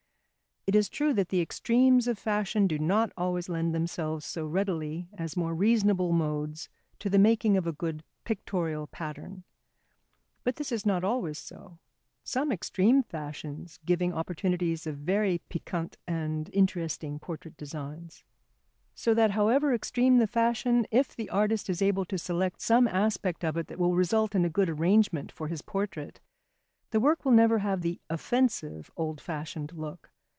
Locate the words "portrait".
17.17-17.57, 25.63-26.21